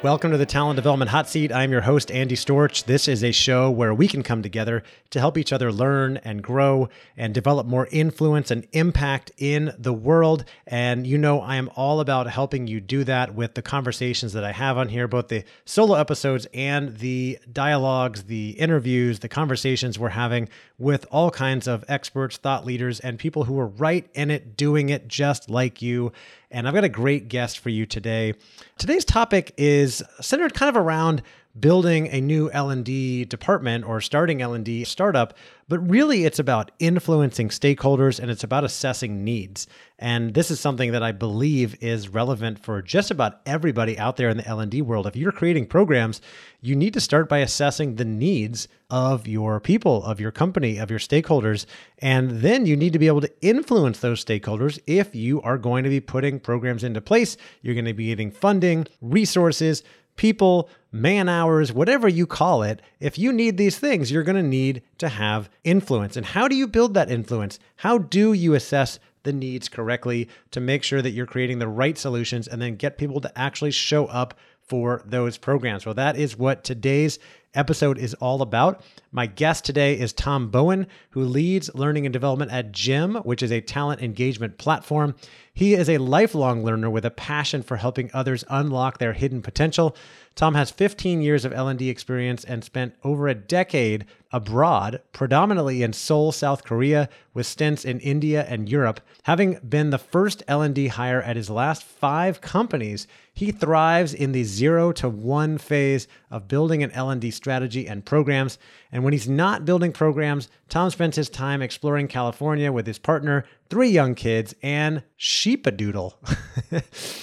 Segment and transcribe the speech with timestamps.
[0.00, 1.50] Welcome to the Talent Development Hot Seat.
[1.50, 2.84] I'm your host, Andy Storch.
[2.84, 6.40] This is a show where we can come together to help each other learn and
[6.40, 10.44] grow and develop more influence and impact in the world.
[10.68, 14.44] And you know, I am all about helping you do that with the conversations that
[14.44, 19.98] I have on here, both the solo episodes and the dialogues, the interviews, the conversations
[19.98, 24.30] we're having with all kinds of experts, thought leaders, and people who are right in
[24.30, 26.12] it, doing it just like you.
[26.50, 28.34] And I've got a great guest for you today.
[28.78, 31.22] Today's topic is centered kind of around
[31.60, 35.34] building a new L&D department or starting L&D startup,
[35.68, 39.66] but really it's about influencing stakeholders and it's about assessing needs.
[39.98, 44.28] And this is something that I believe is relevant for just about everybody out there
[44.28, 45.06] in the L&D world.
[45.06, 46.20] If you're creating programs,
[46.60, 50.90] you need to start by assessing the needs of your people, of your company, of
[50.90, 51.66] your stakeholders,
[51.98, 55.84] and then you need to be able to influence those stakeholders if you are going
[55.84, 57.36] to be putting programs into place.
[57.60, 59.82] You're going to be getting funding, resources,
[60.18, 64.42] people, man hours, whatever you call it, if you need these things, you're going to
[64.42, 66.16] need to have influence.
[66.16, 67.58] And how do you build that influence?
[67.76, 71.96] How do you assess the needs correctly to make sure that you're creating the right
[71.96, 75.86] solutions and then get people to actually show up for those programs?
[75.86, 77.18] Well, that is what today's
[77.54, 78.82] episode is all about.
[79.10, 83.50] My guest today is Tom Bowen, who leads learning and development at Gem, which is
[83.50, 85.14] a talent engagement platform.
[85.58, 89.96] He is a lifelong learner with a passion for helping others unlock their hidden potential.
[90.36, 95.92] Tom has 15 years of L&D experience and spent over a decade abroad, predominantly in
[95.92, 99.00] Seoul, South Korea, with stints in India and Europe.
[99.22, 104.42] Having been the first L&D hire at his last 5 companies, he thrives in the
[104.42, 108.58] 0 to 1 phase of building an L&D strategy and programs.
[108.90, 113.44] And when he's not building programs, Tom spends his time exploring California with his partner,
[113.70, 116.14] three young kids, and Sheepadoodle.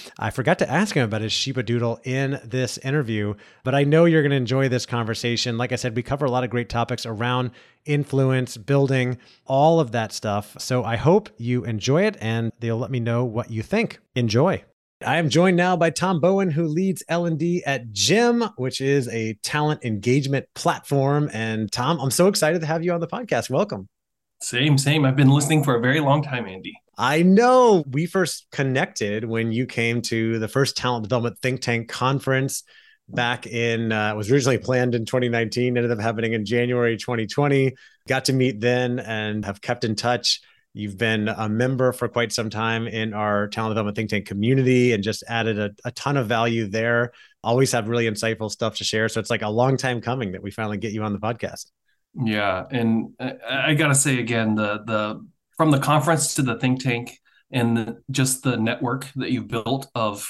[0.18, 3.34] I forgot to ask him about his Sheepadoodle in this interview,
[3.66, 5.58] but I know you're going to enjoy this conversation.
[5.58, 7.50] Like I said, we cover a lot of great topics around
[7.86, 10.56] influence, building, all of that stuff.
[10.60, 14.00] So I hope you enjoy it and they'll let me know what you think.
[14.16, 14.64] Enjoy.
[15.06, 19.34] I am joined now by Tom Bowen, who leads L&D at Gem, which is a
[19.44, 21.30] talent engagement platform.
[21.34, 23.50] And Tom, I'm so excited to have you on the podcast.
[23.50, 23.90] Welcome.
[24.42, 25.06] Same, same.
[25.06, 26.74] I've been listening for a very long time, Andy.
[26.98, 27.84] I know.
[27.90, 32.64] We first connected when you came to the first talent development think tank conference
[33.08, 37.76] back in uh, was originally planned in 2019 ended up happening in january 2020
[38.08, 40.42] got to meet then and have kept in touch
[40.78, 44.92] You've been a member for quite some time in our talent development think tank community
[44.92, 47.14] and just added a, a ton of value there.
[47.42, 49.08] Always have really insightful stuff to share.
[49.08, 51.72] So it's like a long time coming that we finally get you on the podcast.
[52.14, 52.66] Yeah.
[52.70, 55.26] And I, I got to say again, the, the,
[55.56, 57.22] from the conference to the think tank
[57.52, 60.28] and just the network that you've built of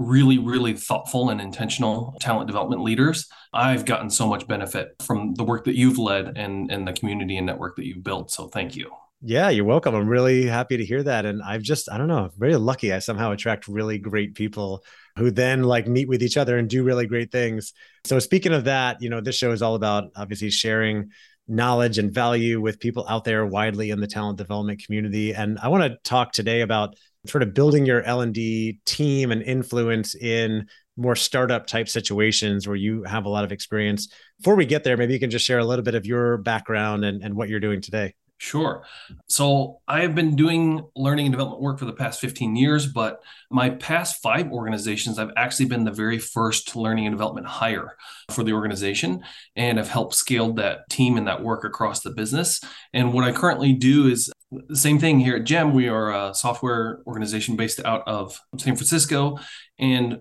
[0.00, 3.28] really, really thoughtful and intentional talent development leaders.
[3.52, 7.36] I've gotten so much benefit from the work that you've led and, and the community
[7.36, 8.30] and network that you've built.
[8.30, 8.90] So thank you.
[9.22, 9.94] Yeah, you're welcome.
[9.94, 11.26] I'm really happy to hear that.
[11.26, 12.94] And I've just, I don't know, very lucky.
[12.94, 14.82] I somehow attract really great people
[15.18, 17.74] who then like meet with each other and do really great things.
[18.06, 21.10] So, speaking of that, you know, this show is all about obviously sharing
[21.46, 25.34] knowledge and value with people out there widely in the talent development community.
[25.34, 26.94] And I want to talk today about
[27.26, 33.02] sort of building your L&D team and influence in more startup type situations where you
[33.04, 34.08] have a lot of experience.
[34.38, 37.04] Before we get there, maybe you can just share a little bit of your background
[37.04, 38.14] and, and what you're doing today.
[38.40, 38.84] Sure.
[39.28, 43.22] So I have been doing learning and development work for the past 15 years, but
[43.50, 47.98] my past five organizations, I've actually been the very first learning and development hire
[48.30, 49.22] for the organization
[49.56, 52.62] and have helped scale that team and that work across the business.
[52.94, 54.32] And what I currently do is
[54.72, 55.72] same thing here at GEM.
[55.74, 59.38] We are a software organization based out of San Francisco.
[59.78, 60.20] And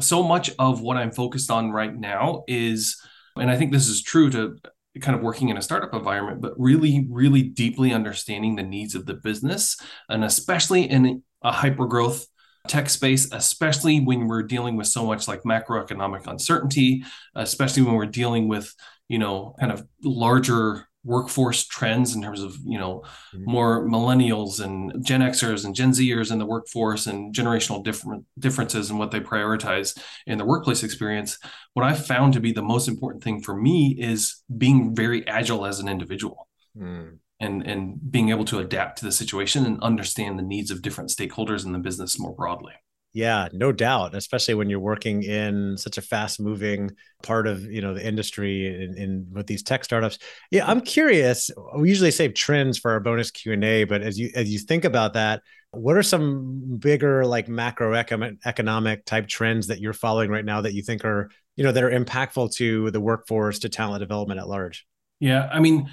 [0.00, 3.00] so much of what I'm focused on right now is,
[3.36, 4.56] and I think this is true to
[5.00, 9.06] kind of working in a startup environment, but really, really deeply understanding the needs of
[9.06, 9.76] the business,
[10.08, 12.26] and especially in a hyper growth
[12.66, 17.04] tech space, especially when we're dealing with so much like macroeconomic uncertainty,
[17.34, 18.74] especially when we're dealing with,
[19.08, 23.02] you know, kind of larger workforce trends in terms of you know
[23.32, 23.50] mm-hmm.
[23.50, 28.90] more millennials and gen xers and gen zers in the workforce and generational different differences
[28.90, 29.96] and what they prioritize
[30.26, 31.38] in the workplace experience
[31.74, 35.64] what i found to be the most important thing for me is being very agile
[35.64, 37.16] as an individual mm.
[37.38, 41.10] and and being able to adapt to the situation and understand the needs of different
[41.10, 42.74] stakeholders in the business more broadly
[43.18, 46.92] yeah, no doubt, especially when you're working in such a fast moving
[47.24, 50.20] part of, you know, the industry in, in with these tech startups.
[50.52, 51.50] Yeah, I'm curious.
[51.76, 55.14] We usually save trends for our bonus Q&A, but as you as you think about
[55.14, 55.42] that,
[55.72, 60.82] what are some bigger like macroeconomic type trends that you're following right now that you
[60.82, 64.86] think are, you know, that are impactful to the workforce to talent development at large?
[65.18, 65.90] Yeah, I mean,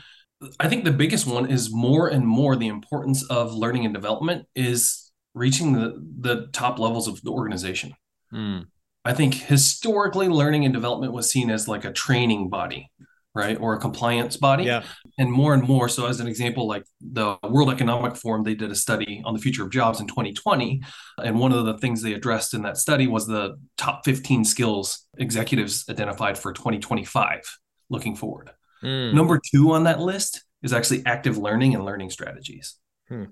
[0.60, 4.46] I think the biggest one is more and more the importance of learning and development
[4.54, 5.05] is
[5.36, 7.94] reaching the the top levels of the organization.
[8.34, 8.66] Mm.
[9.04, 12.90] I think historically, learning and development was seen as like a training body,
[13.36, 14.64] right, or a compliance body.
[14.64, 14.84] Yeah.
[15.20, 18.72] And more and more, so as an example, like the World Economic Forum, they did
[18.72, 20.82] a study on the future of jobs in 2020,
[21.24, 25.06] and one of the things they addressed in that study was the top 15 skills
[25.20, 27.60] executives identified for 2025,
[27.90, 28.50] looking forward.
[28.82, 29.14] Mm.
[29.14, 32.76] Number two on that list is actually active learning and learning strategies.
[33.08, 33.26] Hmm.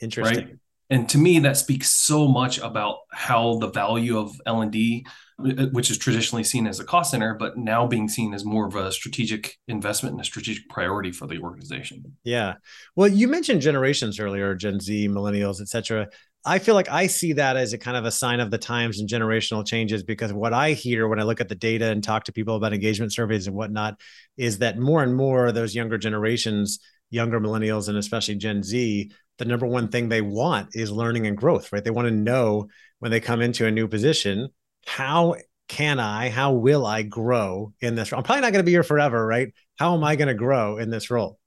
[0.00, 0.46] Interesting.
[0.46, 0.56] Right?
[0.90, 5.06] And to me that speaks so much about how the value of l&d
[5.38, 8.66] uh, which is traditionally seen as a cost center but now being seen as more
[8.66, 12.16] of a strategic investment and a strategic priority for the organization.
[12.24, 12.54] Yeah.
[12.94, 16.08] Well you mentioned generations earlier gen z millennials etc
[16.44, 18.98] i feel like i see that as a kind of a sign of the times
[18.98, 22.24] and generational changes because what i hear when i look at the data and talk
[22.24, 24.00] to people about engagement surveys and whatnot
[24.36, 29.46] is that more and more those younger generations younger millennials and especially gen z the
[29.46, 31.82] number one thing they want is learning and growth, right?
[31.82, 34.50] They want to know when they come into a new position,
[34.86, 38.18] how can I, how will I grow in this role?
[38.18, 39.52] I'm probably not going to be here forever, right?
[39.78, 41.38] How am I going to grow in this role?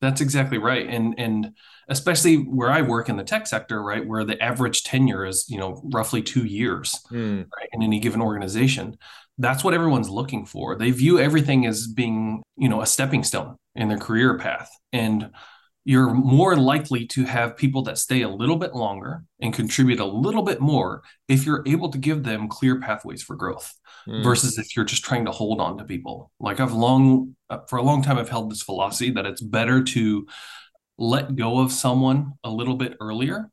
[0.00, 0.84] That's exactly right.
[0.88, 1.52] And and
[1.88, 5.58] especially where I work in the tech sector, right, where the average tenure is, you
[5.58, 7.46] know, roughly two years mm.
[7.56, 8.96] right, in any given organization.
[9.38, 10.76] That's what everyone's looking for.
[10.76, 14.70] They view everything as being, you know, a stepping stone in their career path.
[14.92, 15.30] And
[15.84, 20.04] you're more likely to have people that stay a little bit longer and contribute a
[20.04, 23.72] little bit more if you're able to give them clear pathways for growth
[24.06, 24.22] mm.
[24.22, 26.30] versus if you're just trying to hold on to people.
[26.38, 29.82] Like I've long, uh, for a long time, I've held this philosophy that it's better
[29.82, 30.26] to
[30.98, 33.50] let go of someone a little bit earlier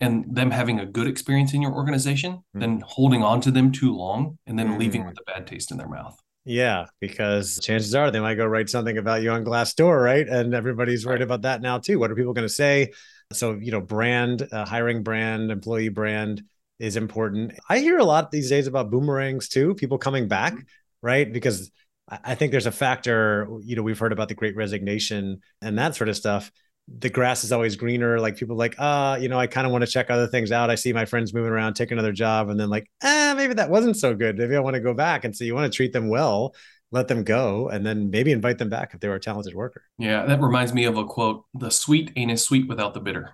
[0.00, 2.60] and them having a good experience in your organization mm.
[2.60, 4.78] than holding on to them too long and then mm.
[4.78, 6.20] leaving with a bad taste in their mouth.
[6.44, 10.28] Yeah, because chances are they might go write something about you on Glassdoor, right?
[10.28, 11.98] And everybody's worried about that now too.
[11.98, 12.92] What are people going to say?
[13.32, 16.42] So, you know, brand, uh, hiring brand, employee brand
[16.78, 17.54] is important.
[17.70, 20.62] I hear a lot these days about boomerangs too, people coming back, mm-hmm.
[21.00, 21.32] right?
[21.32, 21.70] Because
[22.08, 25.94] I think there's a factor, you know, we've heard about the great resignation and that
[25.94, 26.52] sort of stuff
[26.88, 28.18] the grass is always greener.
[28.20, 30.52] Like people like, ah, uh, you know, I kind of want to check other things
[30.52, 30.70] out.
[30.70, 33.70] I see my friends moving around, take another job, and then like, ah, maybe that
[33.70, 34.36] wasn't so good.
[34.36, 35.24] Maybe I want to go back.
[35.24, 36.54] And so you want to treat them well,
[36.90, 39.82] let them go, and then maybe invite them back if they were a talented worker.
[39.98, 43.30] Yeah, that reminds me of a quote: "The sweet ain't as sweet without the bitter."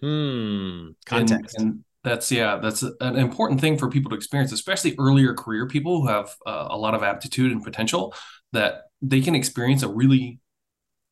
[0.00, 0.90] Hmm.
[1.04, 1.58] Context.
[1.58, 5.66] And, and that's yeah, that's an important thing for people to experience, especially earlier career
[5.66, 8.14] people who have uh, a lot of aptitude and potential.
[8.52, 10.40] That they can experience a really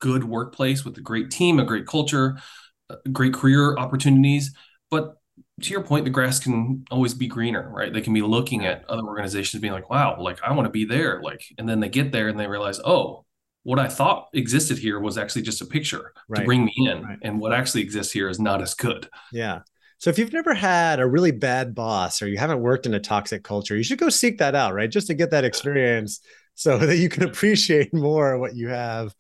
[0.01, 2.39] good workplace with a great team, a great culture,
[2.91, 4.55] uh, great career opportunities.
[4.91, 5.17] But
[5.63, 7.93] to your point, the grass can always be greener, right?
[7.93, 10.85] They can be looking at other organizations being like, wow, like I want to be
[10.85, 11.21] there.
[11.23, 13.25] Like, and then they get there and they realize, oh,
[13.63, 16.41] what I thought existed here was actually just a picture right.
[16.41, 17.03] to bring me in.
[17.03, 17.19] Right.
[17.23, 19.09] And what actually exists here is not as good.
[19.33, 19.61] Yeah.
[19.99, 23.01] So if you've never had a really bad boss or you haven't worked in a
[23.01, 24.91] toxic culture, you should go seek that out, right?
[24.91, 26.21] Just to get that experience
[26.55, 29.15] so that you can appreciate more what you have.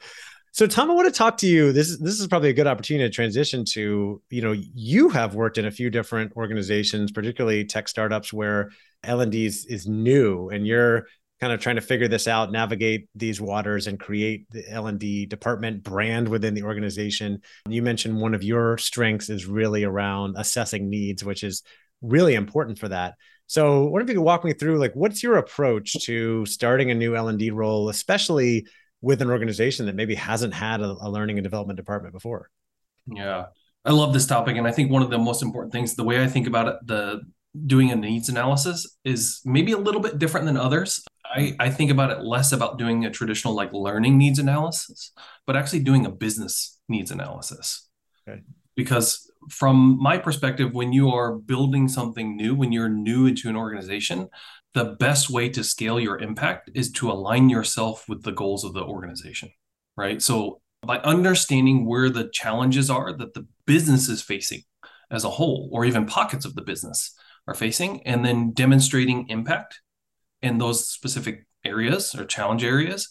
[0.56, 1.70] So Tom, I want to talk to you.
[1.70, 5.34] This is this is probably a good opportunity to transition to, you know, you have
[5.34, 8.70] worked in a few different organizations, particularly tech startups where
[9.04, 11.08] L&D is, is new and you're
[11.42, 14.98] kind of trying to figure this out, navigate these waters, and create the L and
[14.98, 17.42] D department brand within the organization.
[17.68, 21.64] You mentioned one of your strengths is really around assessing needs, which is
[22.00, 23.16] really important for that.
[23.46, 26.94] So, what if you could walk me through, like, what's your approach to starting a
[26.94, 28.66] new L and D role, especially
[29.06, 32.50] with an organization that maybe hasn't had a, a learning and development department before?
[33.06, 33.46] Yeah,
[33.84, 36.20] I love this topic, and I think one of the most important things, the way
[36.20, 37.20] I think about it, the
[37.66, 41.04] doing a needs analysis is maybe a little bit different than others.
[41.24, 45.12] I, I think about it less about doing a traditional like learning needs analysis,
[45.46, 47.88] but actually doing a business needs analysis.
[48.28, 48.42] Okay.
[48.74, 53.56] Because from my perspective, when you are building something new, when you're new into an
[53.56, 54.28] organization,
[54.76, 58.74] the best way to scale your impact is to align yourself with the goals of
[58.74, 59.50] the organization,
[59.96, 60.20] right?
[60.20, 64.64] So by understanding where the challenges are that the business is facing
[65.10, 67.14] as a whole, or even pockets of the business
[67.46, 69.80] are facing, and then demonstrating impact
[70.42, 73.08] in those specific areas or challenge areas,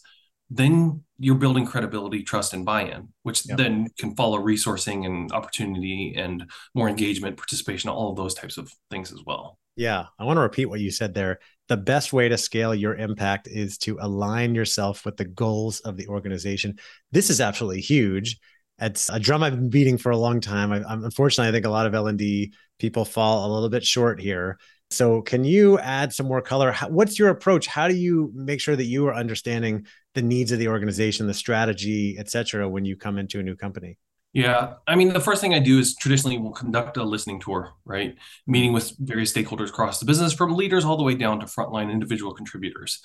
[0.51, 3.57] then you're building credibility, trust, and buy-in, which yep.
[3.57, 8.71] then can follow resourcing and opportunity and more engagement, participation, all of those types of
[8.91, 9.57] things as well.
[9.75, 11.39] Yeah, I want to repeat what you said there.
[11.67, 15.97] The best way to scale your impact is to align yourself with the goals of
[15.97, 16.77] the organization.
[17.11, 18.37] This is absolutely huge.
[18.79, 20.71] It's a drum I've been beating for a long time.
[20.71, 23.85] I, unfortunately, I think a lot of L and D people fall a little bit
[23.85, 24.59] short here.
[24.91, 26.71] So, can you add some more color?
[26.71, 27.65] How, what's your approach?
[27.65, 31.33] How do you make sure that you are understanding the needs of the organization, the
[31.33, 33.97] strategy, et cetera, when you come into a new company?
[34.35, 34.73] Yeah.
[34.85, 38.15] I mean, the first thing I do is traditionally we'll conduct a listening tour, right?
[38.45, 41.89] Meeting with various stakeholders across the business, from leaders all the way down to frontline
[41.89, 43.01] individual contributors,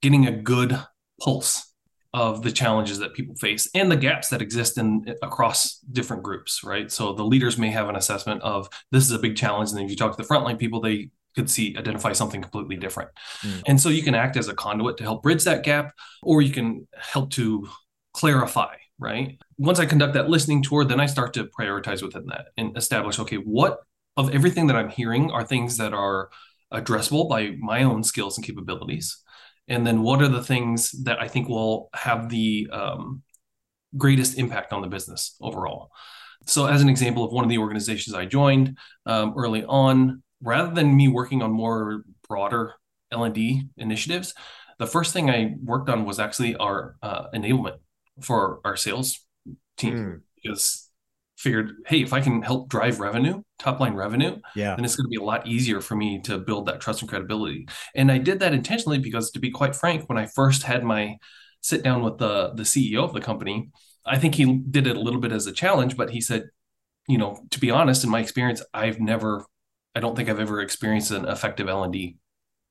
[0.00, 0.80] getting a good
[1.20, 1.74] pulse
[2.14, 6.64] of the challenges that people face and the gaps that exist in across different groups,
[6.64, 6.90] right?
[6.90, 9.68] So the leaders may have an assessment of this is a big challenge.
[9.68, 12.76] And then if you talk to the frontline people, they could see identify something completely
[12.76, 13.10] different.
[13.42, 13.62] Mm.
[13.66, 16.52] And so you can act as a conduit to help bridge that gap, or you
[16.52, 17.68] can help to
[18.14, 19.38] clarify, right?
[19.58, 23.18] Once I conduct that listening tour, then I start to prioritize within that and establish,
[23.18, 23.80] okay, what
[24.16, 26.28] of everything that I'm hearing are things that are
[26.72, 29.22] addressable by my own skills and capabilities.
[29.66, 33.22] And then what are the things that I think will have the um,
[33.96, 35.90] greatest impact on the business overall?
[36.46, 40.74] So, as an example of one of the organizations I joined um, early on, rather
[40.74, 42.74] than me working on more broader
[43.12, 44.34] L&D initiatives,
[44.78, 47.78] the first thing I worked on was actually our uh, enablement
[48.20, 49.20] for our sales
[49.76, 50.20] team mm.
[50.36, 50.90] because
[51.36, 55.06] figured, hey, if I can help drive revenue, top line revenue, yeah, then it's going
[55.06, 57.66] to be a lot easier for me to build that trust and credibility.
[57.94, 61.16] And I did that intentionally because, to be quite frank, when I first had my
[61.62, 63.70] sit down with the the CEO of the company,
[64.04, 66.44] I think he did it a little bit as a challenge, but he said,
[67.08, 69.44] you know, to be honest, in my experience, I've never
[69.94, 72.18] I don't think I've ever experienced an effective L and D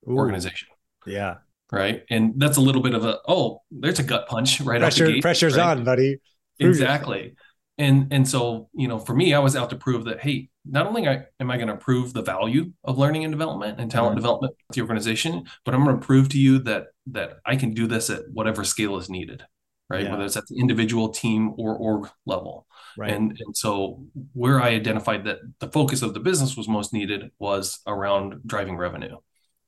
[0.08, 0.70] organization.
[1.06, 1.38] Yeah.
[1.72, 2.04] Right.
[2.10, 5.22] And that's a little bit of a oh, there's a gut punch right Pressure, gate.
[5.22, 5.78] Pressure's right?
[5.78, 6.20] on, buddy.
[6.60, 7.18] Prove exactly.
[7.18, 7.38] Yourself.
[7.78, 10.88] And and so you know, for me, I was out to prove that hey, not
[10.88, 14.22] only am I going to prove the value of learning and development and talent mm-hmm.
[14.22, 17.74] development with the organization, but I'm going to prove to you that that I can
[17.74, 19.44] do this at whatever scale is needed
[19.90, 20.04] right?
[20.04, 20.12] Yeah.
[20.12, 22.68] Whether it's at the individual, team, or org level.
[22.98, 23.12] Right.
[23.12, 27.32] And, and so where I identified that the focus of the business was most needed
[27.40, 29.18] was around driving revenue.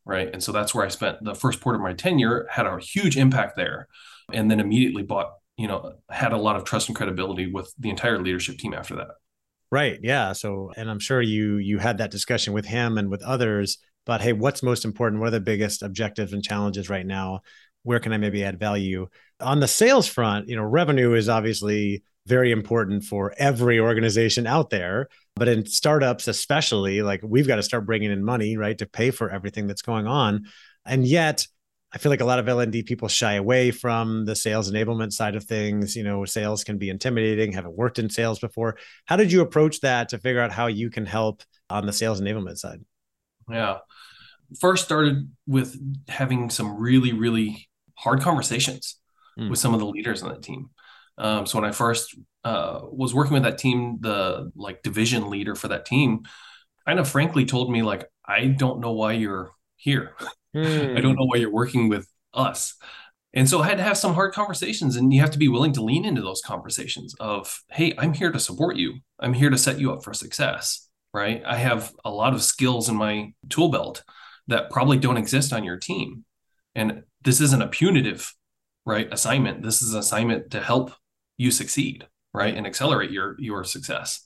[0.06, 0.30] Right.
[0.32, 3.18] And so that's where I spent the first part of my tenure, had a huge
[3.18, 3.88] impact there.
[4.34, 7.90] And then immediately bought, you know, had a lot of trust and credibility with the
[7.90, 9.10] entire leadership team after that.
[9.72, 10.00] Right.
[10.02, 10.34] Yeah.
[10.34, 13.78] So, and I'm sure you you had that discussion with him and with others.
[14.06, 15.22] But hey, what's most important?
[15.22, 17.42] What are the biggest objectives and challenges right now?
[17.84, 19.08] Where can I maybe add value?
[19.42, 24.70] on the sales front, you know, revenue is obviously very important for every organization out
[24.70, 25.08] there.
[25.36, 29.12] But in startups, especially, like we've got to start bringing in money, right, to pay
[29.12, 30.46] for everything that's going on.
[30.86, 31.48] And yet,
[31.94, 35.36] I feel like a lot of L&D people shy away from the sales enablement side
[35.36, 35.96] of things.
[35.96, 38.78] You know, sales can be intimidating, haven't worked in sales before.
[39.06, 42.22] How did you approach that to figure out how you can help on the sales
[42.22, 42.82] enablement side?
[43.50, 43.80] Yeah.
[44.60, 48.98] First started with having some really, really hard conversations
[49.38, 49.50] mm.
[49.50, 50.70] with some of the leaders on that team.
[51.18, 55.56] Um, so when I first uh, was working with that team, the like division leader
[55.56, 56.24] for that team
[56.88, 60.16] kind of frankly told me like, I don't know why you're here.
[60.56, 60.98] Mm.
[60.98, 62.76] I don't know why you're working with us.
[63.34, 65.72] And so I had to have some hard conversations, and you have to be willing
[65.74, 68.96] to lean into those conversations of, hey, I'm here to support you.
[69.20, 71.42] I'm here to set you up for success, right?
[71.46, 74.04] I have a lot of skills in my tool belt
[74.48, 76.26] that probably don't exist on your team.
[76.76, 78.34] And this isn't a punitive,
[78.86, 79.64] right, assignment.
[79.64, 80.92] This is an assignment to help
[81.38, 84.24] you succeed, right, and accelerate your your success.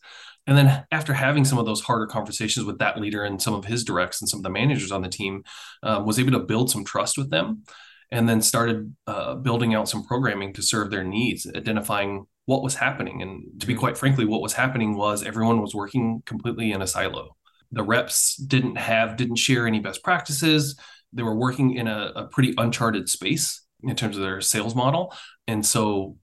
[0.48, 3.66] And then after having some of those harder conversations with that leader and some of
[3.66, 5.44] his directs and some of the managers on the team,
[5.82, 7.64] um, was able to build some trust with them
[8.12, 12.76] and then started uh, building out some programming to serve their needs, identifying what was
[12.76, 13.22] happening.
[13.22, 13.80] And to be mm-hmm.
[13.80, 17.36] quite frankly, what was happening was everyone was working completely in a silo.
[17.72, 20.78] The reps didn't have, didn't share any best practices.
[21.12, 25.14] They were working in a, a pretty uncharted space in terms of their sales model.
[25.48, 26.18] And so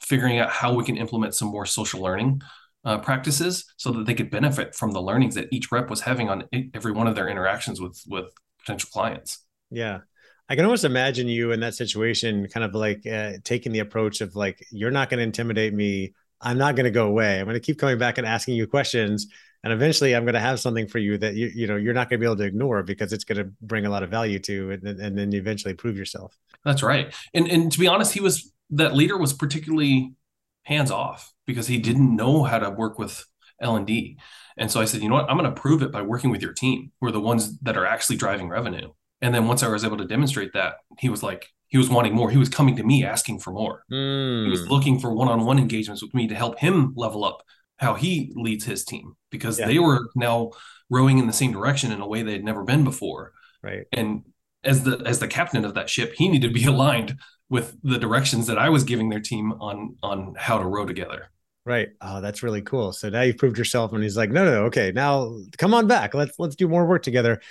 [0.00, 2.40] figuring out how we can implement some more social learning
[2.84, 6.28] uh, practices so that they could benefit from the learnings that each rep was having
[6.28, 8.26] on every one of their interactions with with
[8.58, 9.44] potential clients.
[9.70, 10.00] Yeah.
[10.48, 14.20] I can almost imagine you in that situation, kind of like uh, taking the approach
[14.20, 16.12] of like, you're not going to intimidate me.
[16.40, 17.38] I'm not going to go away.
[17.38, 19.28] I'm going to keep coming back and asking you questions,
[19.62, 22.08] and eventually, I'm going to have something for you that you you know you're not
[22.08, 24.38] going to be able to ignore because it's going to bring a lot of value
[24.38, 26.34] to, and, and then you eventually prove yourself.
[26.64, 27.14] That's right.
[27.34, 30.14] And and to be honest, he was that leader was particularly
[30.62, 33.24] hands off because he didn't know how to work with
[33.60, 34.18] L and D.
[34.56, 35.30] And so I said, you know what?
[35.30, 36.92] I'm going to prove it by working with your team.
[37.00, 38.92] We're the ones that are actually driving revenue.
[39.22, 42.14] And then once I was able to demonstrate that, he was like, he was wanting
[42.14, 42.30] more.
[42.30, 43.84] He was coming to me asking for more.
[43.92, 44.44] Mm.
[44.44, 44.70] He was hmm.
[44.70, 47.42] looking for one-on-one engagements with me to help him level up
[47.76, 49.66] how he leads his team because yeah.
[49.66, 50.50] they were now
[50.90, 53.32] rowing in the same direction in a way they had never been before.
[53.62, 53.86] Right.
[53.92, 54.24] And
[54.64, 57.18] as the as the captain of that ship, he needed to be aligned
[57.50, 61.30] with the directions that I was giving their team on on how to row together.
[61.66, 61.88] Right.
[62.00, 62.92] Oh, that's really cool.
[62.92, 65.86] So now you've proved yourself, and he's like, no, no, no, okay, now come on
[65.86, 66.14] back.
[66.14, 67.42] Let's let's do more work together.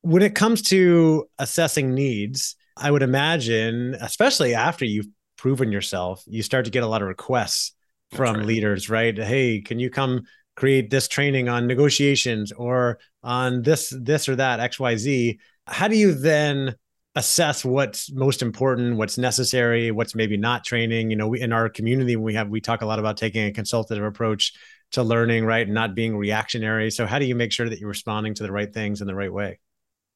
[0.00, 6.42] When it comes to assessing needs, I would imagine, especially after you've proven yourself, you
[6.42, 7.72] start to get a lot of requests
[8.12, 8.46] from right.
[8.46, 9.16] leaders, right?
[9.16, 10.22] Hey, can you come
[10.56, 15.38] create this training on negotiations or on this this or that XYZ?
[15.66, 16.76] How do you then
[17.14, 21.10] assess what's most important, what's necessary, what's maybe not training?
[21.10, 23.52] You know, we in our community we have we talk a lot about taking a
[23.52, 24.52] consultative approach
[24.92, 25.66] to learning, right?
[25.66, 26.90] And not being reactionary.
[26.90, 29.14] So how do you make sure that you're responding to the right things in the
[29.14, 29.58] right way?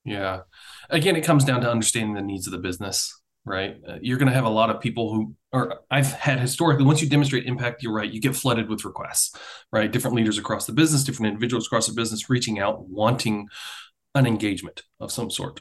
[0.05, 0.41] Yeah.
[0.91, 3.77] Again, it comes down to understanding the needs of the business right?
[3.89, 7.01] Uh, you're going to have a lot of people who, or I've had historically, once
[7.01, 9.35] you demonstrate impact, you're right, you get flooded with requests,
[9.73, 9.91] right?
[9.91, 13.49] Different leaders across the business, different individuals across the business reaching out, wanting
[14.15, 15.61] an engagement of some sort.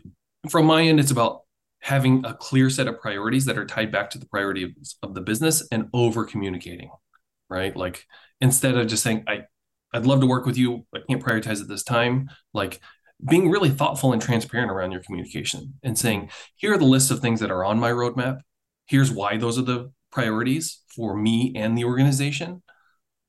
[0.49, 1.41] From my end, it's about
[1.79, 4.71] having a clear set of priorities that are tied back to the priority of,
[5.03, 6.89] of the business and over communicating,
[7.49, 7.75] right?
[7.75, 8.05] Like
[8.41, 9.43] instead of just saying, I,
[9.93, 10.85] I'd love to work with you.
[10.93, 12.29] I can't prioritize at this time.
[12.53, 12.81] Like
[13.27, 17.19] being really thoughtful and transparent around your communication and saying, here are the list of
[17.19, 18.39] things that are on my roadmap.
[18.85, 22.63] Here's why those are the priorities for me and the organization.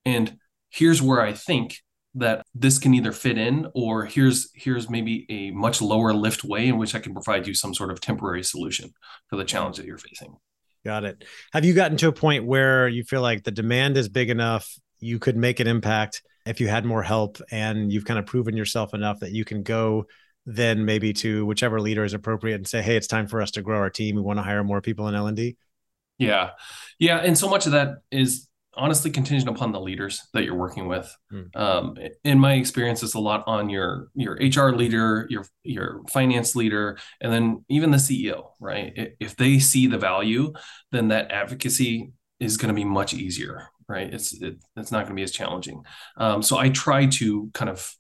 [0.05, 0.39] And
[0.71, 1.79] here's where I think
[2.15, 6.69] that this can either fit in or here's here's maybe a much lower lift way
[6.69, 8.91] in which I can provide you some sort of temporary solution
[9.29, 10.37] for the challenge that you're facing.
[10.85, 11.25] Got it.
[11.53, 14.73] Have you gotten to a point where you feel like the demand is big enough
[15.01, 18.57] you could make an impact if you had more help and you've kind of proven
[18.57, 20.07] yourself enough that you can go
[20.47, 23.63] then maybe to whichever leader is appropriate and say hey it's time for us to
[23.63, 25.57] grow our team we want to hire more people in l&d
[26.19, 26.51] yeah
[26.99, 28.48] yeah and so much of that is
[28.79, 31.55] honestly contingent upon the leaders that you're working with mm.
[31.57, 36.57] um, in my experience it's a lot on your your hr leader your your finance
[36.57, 40.53] leader and then even the ceo right if they see the value
[40.93, 44.13] then that advocacy is going to be much easier right?
[44.13, 45.83] It's it, it's not going to be as challenging.
[46.17, 47.91] Um, so I try to kind of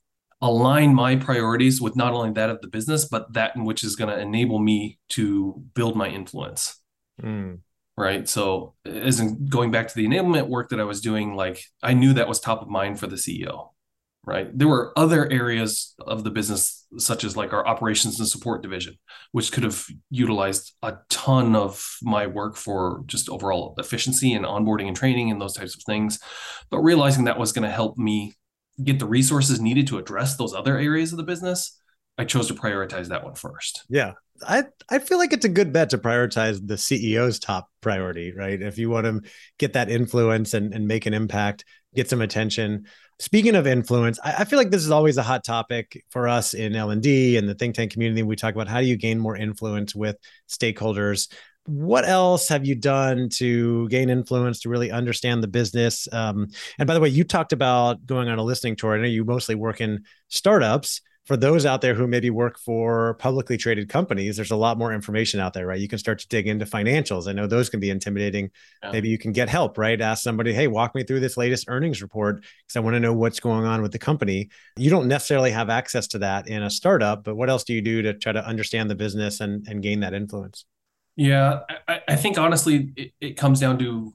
[0.41, 3.97] align my priorities with not only that of the business, but that in which is
[3.97, 6.81] going to enable me to build my influence.
[7.21, 7.61] Mm.
[7.99, 8.29] Right.
[8.29, 11.95] So, as in going back to the enablement work that I was doing, like I
[11.95, 13.71] knew that was top of mind for the CEO
[14.29, 14.57] right?
[14.57, 18.99] There were other areas of the business, such as like our operations and support division,
[19.33, 24.87] which could have utilized a ton of my work for just overall efficiency and onboarding
[24.87, 26.19] and training and those types of things.
[26.71, 28.35] But realizing that was going to help me
[28.85, 31.81] get the resources needed to address those other areas of the business,
[32.19, 33.85] I chose to prioritize that one first.
[33.89, 34.15] Yeah.
[34.47, 38.61] I, I feel like it's a good bet to prioritize the CEO's top priority, right?
[38.61, 42.87] If you want to get that influence and, and make an impact, get some attention.
[43.19, 46.55] Speaking of influence, I, I feel like this is always a hot topic for us
[46.55, 48.23] in L and D and the think tank community.
[48.23, 50.17] We talk about how do you gain more influence with
[50.49, 51.33] stakeholders.
[51.67, 56.09] What else have you done to gain influence to really understand the business?
[56.13, 58.95] Um, and by the way, you talked about going on a listening tour.
[58.95, 63.13] I know you mostly work in startups for those out there who maybe work for
[63.15, 65.79] publicly traded companies, there's a lot more information out there, right?
[65.79, 67.29] You can start to dig into financials.
[67.29, 68.51] I know those can be intimidating.
[68.83, 68.93] Yeah.
[68.93, 70.01] Maybe you can get help, right?
[70.01, 73.13] Ask somebody, hey, walk me through this latest earnings report because I want to know
[73.13, 74.49] what's going on with the company.
[74.79, 77.83] You don't necessarily have access to that in a startup, but what else do you
[77.83, 80.65] do to try to understand the business and, and gain that influence?
[81.15, 84.15] Yeah, I, I think honestly, it, it comes down to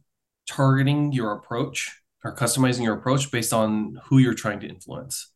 [0.50, 1.92] targeting your approach
[2.24, 5.30] or customizing your approach based on who you're trying to influence.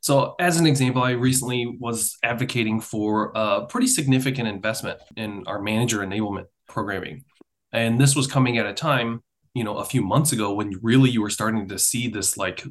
[0.00, 5.60] So, as an example, I recently was advocating for a pretty significant investment in our
[5.60, 7.24] manager enablement programming.
[7.72, 9.22] And this was coming at a time,
[9.54, 12.64] you know, a few months ago when really you were starting to see this like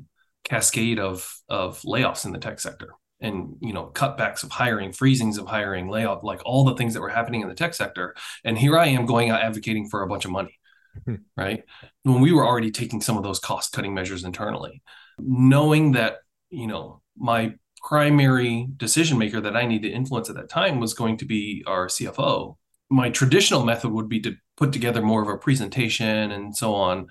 [0.43, 5.37] cascade of of layoffs in the tech sector and you know cutbacks of hiring freezings
[5.37, 8.15] of hiring layoff like all the things that were happening in the tech sector.
[8.43, 10.57] And here i am going out advocating for a bunch of money
[11.05, 11.15] hmm.
[11.35, 11.63] right?
[12.03, 14.81] When we were already taking some of those cost cutting measures internally
[15.19, 16.17] knowing that
[16.49, 17.53] you know my
[17.83, 21.63] primary decision maker that I need to influence at that time was going to be
[21.67, 22.57] our CFO.
[22.89, 27.07] My traditional method would be to put together more of a presentation and so on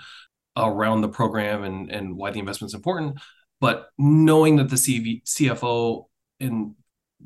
[0.57, 3.19] around the program and, and why the investment is important.
[3.61, 6.07] But knowing that the CV, CFO
[6.41, 6.75] and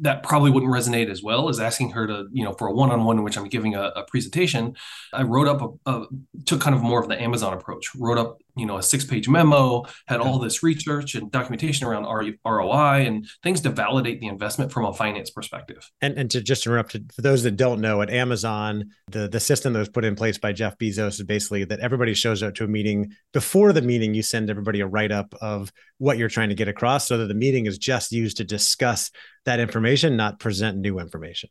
[0.01, 3.19] that probably wouldn't resonate as well as asking her to, you know, for a one-on-one
[3.19, 4.77] in which I'm giving a, a presentation.
[5.13, 6.07] I wrote up a, a,
[6.47, 7.95] took kind of more of the Amazon approach.
[7.97, 12.05] Wrote up, you know, a six-page memo, had all this research and documentation around
[12.45, 15.91] ROI and things to validate the investment from a finance perspective.
[16.01, 19.73] And and to just interrupt, for those that don't know, at Amazon, the the system
[19.73, 22.65] that was put in place by Jeff Bezos is basically that everybody shows up to
[22.65, 23.13] a meeting.
[23.33, 27.09] Before the meeting, you send everybody a write-up of what you're trying to get across,
[27.09, 29.11] so that the meeting is just used to discuss
[29.47, 31.49] that information, not present new information.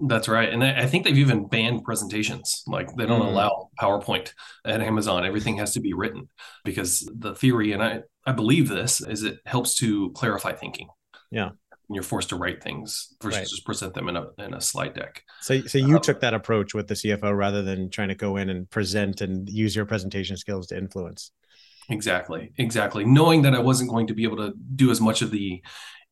[0.00, 0.52] That's right.
[0.52, 2.64] And I think they've even banned presentations.
[2.66, 3.28] Like they don't mm.
[3.28, 4.32] allow PowerPoint
[4.64, 5.24] at Amazon.
[5.24, 6.28] Everything has to be written
[6.64, 10.88] because the theory, and I, I believe this, is it helps to clarify thinking.
[11.30, 11.50] Yeah.
[11.86, 13.46] When you're forced to write things versus right.
[13.46, 15.22] just present them in a in a slide deck.
[15.42, 18.36] So so you um, took that approach with the CFO rather than trying to go
[18.36, 21.30] in and present and use your presentation skills to influence.
[21.88, 22.52] Exactly.
[22.56, 23.04] Exactly.
[23.04, 25.62] Knowing that I wasn't going to be able to do as much of the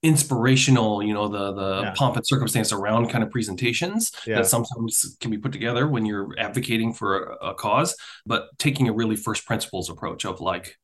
[0.02, 1.94] inspirational you know the the yeah.
[1.96, 4.36] pomp and circumstance around kind of presentations yeah.
[4.36, 7.96] that sometimes can be put together when you're advocating for a, a, cause.
[8.26, 10.76] But taking a really first principles approach of like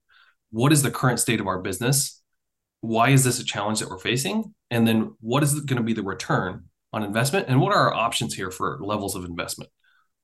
[0.50, 2.22] what is the current state of our business?
[2.81, 4.54] Why is this a challenge that we're facing?
[4.70, 7.48] And then what is going to be the return on investment?
[7.48, 9.70] And what are our options here for levels of investment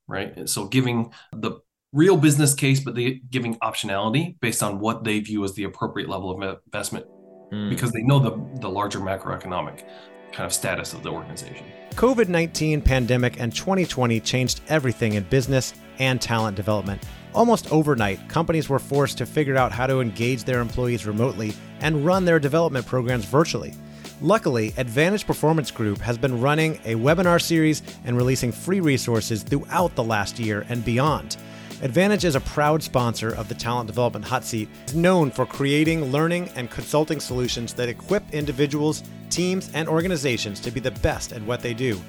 [0.06, 0.36] right?
[0.36, 1.60] And so giving the
[1.92, 6.08] real business case but they giving optionality based on what they view as the appropriate
[6.08, 7.06] level of investment
[7.50, 7.70] mm.
[7.70, 9.84] because they know the, the larger macroeconomic
[10.32, 11.64] kind of status of the organization.
[11.92, 17.02] COVID 19 pandemic and 2020 changed everything in business and talent development.
[17.34, 22.04] Almost overnight, companies were forced to figure out how to engage their employees remotely and
[22.04, 23.74] run their development programs virtually.
[24.20, 29.94] Luckily, Advantage Performance Group has been running a webinar series and releasing free resources throughout
[29.96, 31.36] the last year and beyond.
[31.84, 34.70] Advantage is a proud sponsor of the Talent Development Hot Seat.
[34.84, 40.70] It's known for creating learning and consulting solutions that equip individuals, teams, and organizations to
[40.70, 42.00] be the best at what they do.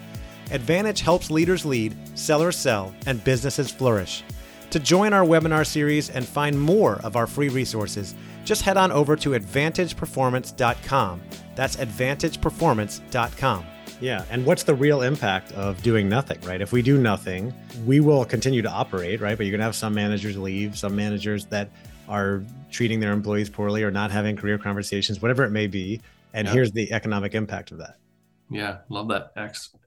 [0.52, 4.24] Advantage helps leaders lead, sellers sell, and businesses flourish.
[4.70, 8.94] To join our webinar series and find more of our free resources, just head on
[8.94, 11.22] over to advantageperformance.com.
[11.56, 13.66] That's advantageperformance.com.
[14.02, 14.26] Yeah.
[14.30, 16.62] And what's the real impact of doing nothing, right?
[16.62, 17.54] If we do nothing,
[17.86, 19.38] we will continue to operate, right?
[19.38, 21.70] But you're going to have some managers leave, some managers that
[22.08, 26.02] are treating their employees poorly or not having career conversations, whatever it may be.
[26.34, 26.54] And yeah.
[26.54, 27.96] here's the economic impact of that.
[28.50, 28.80] Yeah.
[28.90, 29.32] Love that.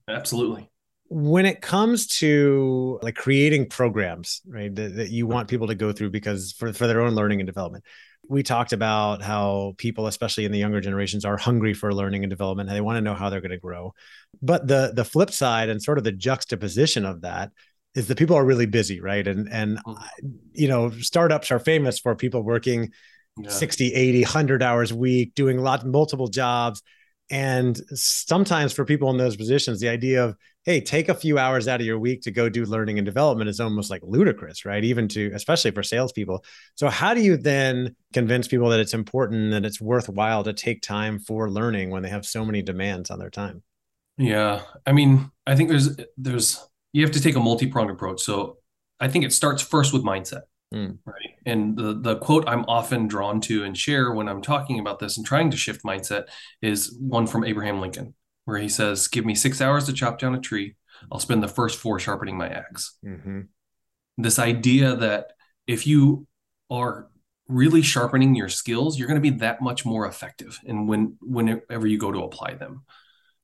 [0.09, 0.68] Absolutely.
[1.11, 5.92] When it comes to like creating programs, right, that, that you want people to go
[5.92, 7.85] through because for, for their own learning and development,
[8.28, 12.30] we talked about how people especially in the younger generations are hungry for learning and
[12.30, 13.94] development and they want to know how they're going to grow
[14.42, 17.50] but the the flip side and sort of the juxtaposition of that
[17.94, 20.28] is that people are really busy right and and mm-hmm.
[20.52, 22.92] you know startups are famous for people working
[23.40, 23.50] yeah.
[23.50, 26.82] 60 80 100 hours a week doing lots of multiple jobs
[27.30, 31.68] and sometimes for people in those positions, the idea of, hey, take a few hours
[31.68, 34.82] out of your week to go do learning and development is almost like ludicrous, right?
[34.82, 36.44] Even to, especially for salespeople.
[36.74, 40.80] So, how do you then convince people that it's important, that it's worthwhile to take
[40.80, 43.62] time for learning when they have so many demands on their time?
[44.16, 44.62] Yeah.
[44.86, 48.22] I mean, I think there's, there's, you have to take a multi pronged approach.
[48.22, 48.58] So,
[49.00, 50.42] I think it starts first with mindset.
[50.72, 50.98] Mm.
[51.04, 51.35] Right.
[51.46, 55.16] And the, the quote I'm often drawn to and share when I'm talking about this
[55.16, 56.26] and trying to shift mindset
[56.61, 60.35] is one from Abraham Lincoln, where he says, Give me six hours to chop down
[60.35, 60.76] a tree.
[61.11, 63.42] I'll spend the first four sharpening my ax mm-hmm.
[64.20, 65.28] This idea that
[65.68, 66.26] if you
[66.70, 67.09] are
[67.46, 71.87] really sharpening your skills, you're going to be that much more effective and when whenever
[71.87, 72.83] you go to apply them.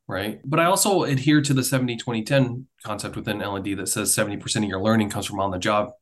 [0.07, 0.41] Right.
[0.45, 4.57] But I also adhere to the 70 20 10 concept within L&D that says 70%
[4.57, 5.93] of your learning comes from on the job,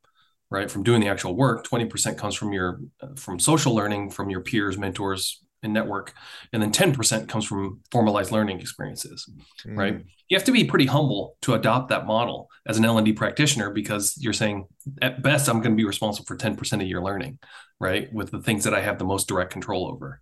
[0.52, 0.70] right?
[0.70, 1.66] From doing the actual work.
[1.66, 2.80] 20% comes from your
[3.16, 6.12] from social learning, from your peers, mentors, and network.
[6.52, 9.28] And then 10% comes from formalized learning experiences,
[9.66, 9.78] mm.
[9.78, 10.04] right?
[10.28, 14.14] You have to be pretty humble to adopt that model as an L&D practitioner because
[14.18, 14.66] you're saying
[15.00, 17.38] at best I'm going to be responsible for 10% of your learning,
[17.80, 18.12] right?
[18.12, 20.20] With the things that I have the most direct control over.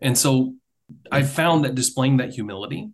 [0.00, 0.54] And so
[1.12, 2.90] I found that displaying that humility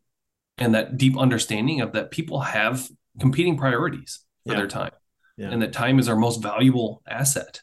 [0.59, 2.87] and that deep understanding of that people have
[3.19, 4.59] competing priorities for yeah.
[4.59, 4.93] their time.
[5.37, 5.51] Yeah.
[5.51, 7.61] And that time is our most valuable asset.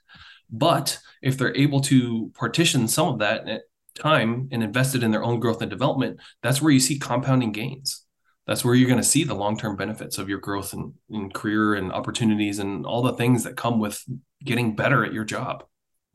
[0.51, 3.59] But if they're able to partition some of that eh,
[3.99, 7.51] time and invest it in their own growth and development, that's where you see compounding
[7.51, 8.05] gains.
[8.45, 11.33] That's where you're going to see the long term benefits of your growth and, and
[11.33, 14.03] career and opportunities and all the things that come with
[14.43, 15.63] getting better at your job.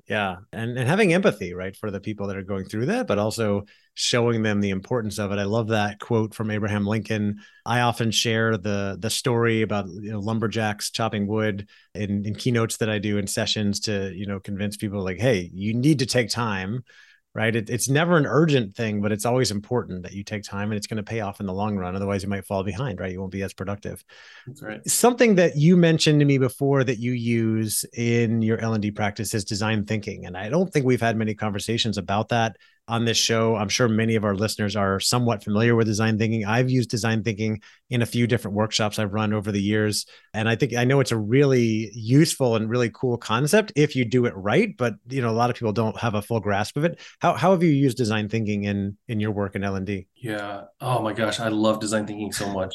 [0.09, 0.37] Yeah.
[0.55, 3.65] And and having empathy, right, for the people that are going through that, but also
[3.93, 5.39] showing them the importance of it.
[5.39, 7.41] I love that quote from Abraham Lincoln.
[7.67, 12.79] I often share the the story about you know lumberjacks chopping wood in, in keynotes
[12.79, 16.07] that I do in sessions to, you know, convince people like, hey, you need to
[16.07, 16.85] take time
[17.35, 17.55] right?
[17.55, 20.77] It, it's never an urgent thing, but it's always important that you take time and
[20.77, 21.95] it's going to pay off in the long run.
[21.95, 23.13] Otherwise, you might fall behind, right?
[23.13, 24.03] You won't be as productive.
[24.47, 24.89] That's right.
[24.89, 29.45] Something that you mentioned to me before that you use in your L&D practice is
[29.45, 30.27] design thinking.
[30.27, 32.57] And I don't think we've had many conversations about that
[32.89, 33.55] on this show.
[33.55, 36.45] I'm sure many of our listeners are somewhat familiar with design thinking.
[36.45, 40.07] I've used design thinking in a few different workshops I've run over the years.
[40.35, 44.05] And I think I know it's a really useful and really cool concept if you
[44.05, 44.77] do it right.
[44.77, 46.99] But you know, a lot of people don't have a full grasp of it.
[47.21, 50.09] How, how have you used design thinking in in your work in L&D?
[50.17, 50.63] Yeah.
[50.81, 52.75] Oh my gosh, I love design thinking so much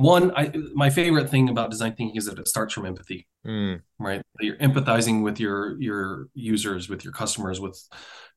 [0.00, 3.80] one I, my favorite thing about design thinking is that it starts from empathy mm.
[3.98, 4.22] right?
[4.40, 7.78] You're empathizing with your your users with your customers with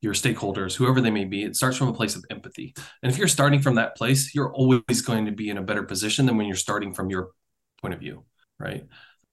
[0.02, 1.44] your stakeholders whoever they may be.
[1.44, 2.74] It starts from a place of empathy.
[3.02, 5.84] And if you're starting from that place you're always going to be in a better
[5.84, 7.30] position than when you're starting from your
[7.82, 8.26] point of view
[8.60, 8.86] right?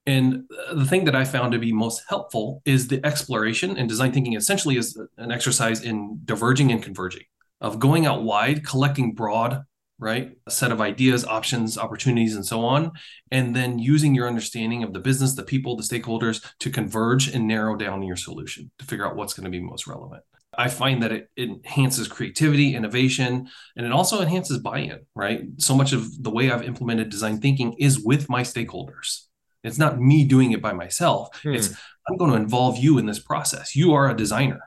[0.07, 4.13] And the thing that I found to be most helpful is the exploration and design
[4.13, 7.25] thinking essentially is an exercise in diverging and converging,
[7.61, 9.63] of going out wide, collecting broad
[10.01, 10.33] right?
[10.47, 12.93] A set of ideas, options, opportunities, and so on.
[13.31, 17.47] And then using your understanding of the business, the people, the stakeholders to converge and
[17.47, 20.23] narrow down your solution to figure out what's going to be most relevant.
[20.57, 25.43] I find that it, it enhances creativity, innovation, and it also enhances buy in, right?
[25.59, 29.27] So much of the way I've implemented design thinking is with my stakeholders.
[29.63, 31.29] It's not me doing it by myself.
[31.43, 31.55] Hmm.
[31.55, 31.75] It's
[32.09, 33.77] I'm going to involve you in this process.
[33.77, 34.61] You are a designer.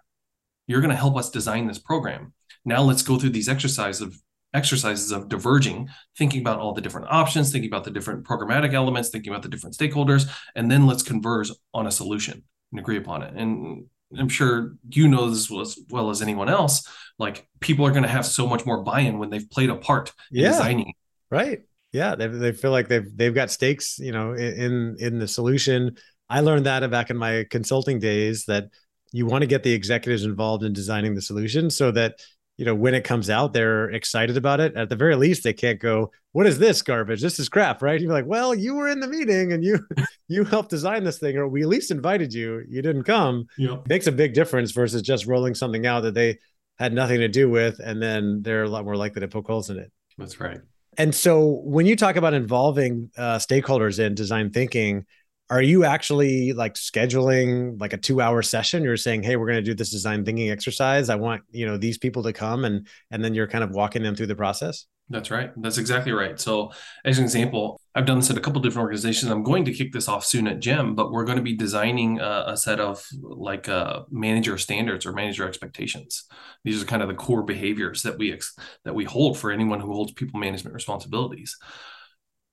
[0.67, 2.33] You're going to help us design this program.
[2.63, 4.17] Now let's go through these exercises of
[4.53, 9.09] exercises of diverging, thinking about all the different options, thinking about the different programmatic elements,
[9.09, 13.23] thinking about the different stakeholders, and then let's converge on a solution and agree upon
[13.23, 13.33] it.
[13.35, 13.85] And
[14.17, 16.87] I'm sure you know this as well as anyone else.
[17.19, 20.11] Like people are going to have so much more buy-in when they've played a part
[20.31, 20.93] yeah, in designing.
[21.29, 21.61] Right.
[21.91, 22.15] Yeah.
[22.15, 25.97] They, they feel like they've they've got stakes, you know, in in the solution.
[26.29, 28.65] I learned that back in my consulting days that
[29.11, 32.15] you want to get the executives involved in designing the solution so that
[32.57, 34.75] you know, when it comes out, they're excited about it.
[34.75, 37.21] At the very least, they can't go, "What is this garbage?
[37.21, 37.99] This is crap!" Right?
[37.99, 39.79] You're like, "Well, you were in the meeting and you
[40.27, 42.63] you helped design this thing, or we at least invited you.
[42.69, 43.77] You didn't come." Yeah.
[43.87, 46.39] Makes a big difference versus just rolling something out that they
[46.77, 49.69] had nothing to do with, and then they're a lot more likely to poke holes
[49.69, 49.91] in it.
[50.17, 50.59] That's right.
[50.97, 55.05] And so, when you talk about involving uh, stakeholders in design thinking,
[55.49, 58.83] are you actually like scheduling like a two hour session?
[58.83, 61.09] You're saying hey we're going to do this design thinking exercise.
[61.09, 64.03] I want you know these people to come and and then you're kind of walking
[64.03, 64.85] them through the process?
[65.09, 65.51] That's right.
[65.57, 66.39] That's exactly right.
[66.39, 66.71] So
[67.05, 69.31] as an example i've done this at a couple different organizations.
[69.31, 72.19] I'm going to kick this off soon at gem but we're going to be designing
[72.19, 76.23] a, a set of like uh, manager standards or manager expectations.
[76.63, 79.79] These are kind of the core behaviors that we ex- that we hold for anyone
[79.79, 81.57] who holds people management responsibilities.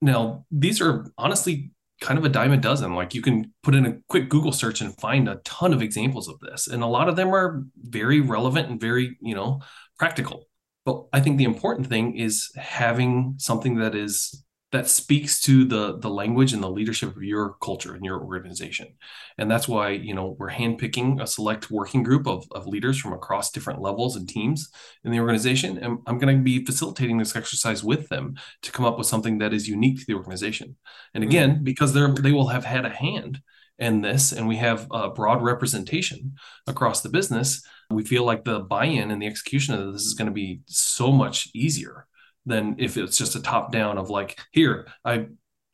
[0.03, 1.70] Now these are honestly
[2.01, 2.95] kind of a dime a dozen.
[2.95, 6.29] Like you can put in a quick Google search and find a ton of examples
[6.29, 6.67] of this.
[6.67, 9.61] And a lot of them are very relevant and very, you know,
[9.99, 10.47] practical.
[10.85, 15.99] But I think the important thing is having something that is that speaks to the
[15.99, 18.89] the language and the leadership of your culture and your organization.
[19.37, 23.13] And that's why you know we're handpicking a select working group of, of leaders from
[23.13, 24.71] across different levels and teams
[25.05, 25.79] in the organization.
[25.79, 29.39] And i'm going to be facilitating this exercise with them to come up with something
[29.39, 30.77] that is unique to the organization.
[31.15, 31.31] And hmm.
[31.31, 33.41] again because they're they will have had a hand
[33.79, 36.35] in this and we have a broad representation
[36.67, 40.27] across the business we feel like the buy-in and the execution of this is going
[40.27, 42.07] to be so much easier
[42.46, 45.26] than if it's just a top down of like here i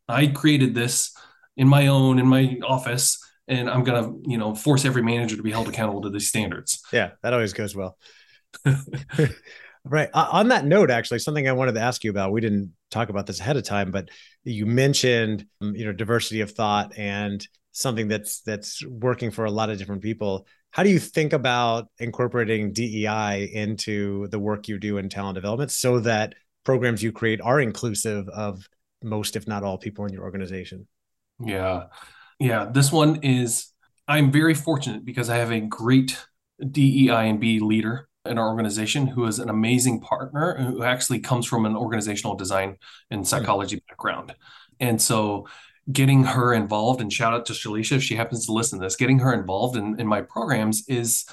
[0.08, 1.14] i created this
[1.56, 5.42] in my own in my office and I'm gonna you know force every manager to
[5.42, 6.82] be held accountable to these standards.
[6.92, 7.96] Yeah, that always goes well.
[9.84, 10.08] right.
[10.12, 12.32] On that note, actually, something I wanted to ask you about.
[12.32, 14.08] We didn't talk about this ahead of time, but
[14.44, 19.50] you mentioned um, you know diversity of thought and something that's that's working for a
[19.50, 20.46] lot of different people.
[20.70, 25.70] How do you think about incorporating DEI into the work you do in talent development
[25.70, 26.34] so that
[26.66, 28.68] programs you create are inclusive of
[29.02, 30.86] most, if not all, people in your organization?
[31.38, 31.84] Yeah.
[32.38, 32.66] Yeah.
[32.70, 33.68] This one is,
[34.06, 36.18] I'm very fortunate because I have a great
[36.70, 41.46] DEI and B leader in our organization who is an amazing partner who actually comes
[41.46, 42.76] from an organizational design
[43.10, 43.24] and hmm.
[43.24, 44.34] psychology background.
[44.80, 45.46] And so
[45.90, 48.96] getting her involved and shout out to Shalisha if she happens to listen to this,
[48.96, 51.26] getting her involved in, in my programs is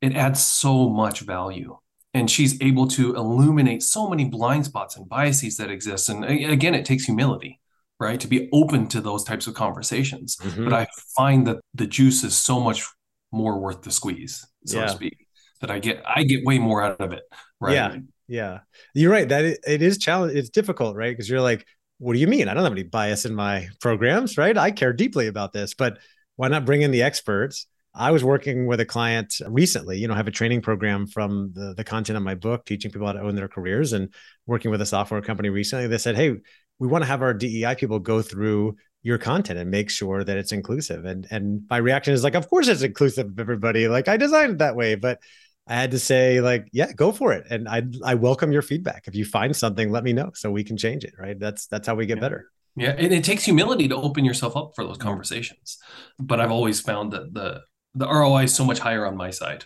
[0.00, 1.76] it adds so much value
[2.18, 6.08] and she's able to illuminate so many blind spots and biases that exist.
[6.08, 7.60] And again it takes humility
[8.00, 10.36] right to be open to those types of conversations.
[10.36, 10.64] Mm-hmm.
[10.64, 12.86] but i find that the juice is so much
[13.32, 14.86] more worth the squeeze so yeah.
[14.86, 15.26] to speak
[15.60, 17.24] that i get i get way more out of it
[17.60, 17.74] right?
[17.74, 17.96] Yeah
[18.28, 18.60] yeah.
[18.94, 21.66] You're right that it, it is challenge it's difficult right because you're like
[21.98, 22.48] what do you mean?
[22.48, 24.56] I don't have any bias in my programs right?
[24.56, 25.74] I care deeply about this.
[25.74, 25.98] But
[26.36, 27.66] why not bring in the experts
[27.98, 31.74] I was working with a client recently, you know, have a training program from the,
[31.76, 34.14] the content of my book, teaching people how to own their careers and
[34.46, 35.88] working with a software company recently.
[35.88, 36.36] They said, Hey,
[36.78, 40.36] we want to have our DEI people go through your content and make sure that
[40.36, 41.04] it's inclusive.
[41.04, 43.88] And and my reaction is like, of course it's inclusive of everybody.
[43.88, 44.94] Like I designed it that way.
[44.94, 45.18] But
[45.66, 47.46] I had to say, like, yeah, go for it.
[47.50, 49.08] And I I welcome your feedback.
[49.08, 51.14] If you find something, let me know so we can change it.
[51.18, 51.38] Right.
[51.38, 52.22] That's that's how we get yeah.
[52.22, 52.50] better.
[52.76, 55.78] Yeah, and it takes humility to open yourself up for those conversations.
[56.20, 57.62] But I've always found that the
[57.94, 59.64] the ROI is so much higher on my side.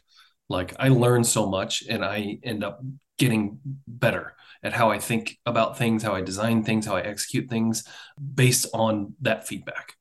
[0.49, 2.83] Like I learn so much and I end up
[3.19, 7.49] getting better at how I think about things, how I design things, how I execute
[7.49, 7.85] things
[8.35, 9.95] based on that feedback.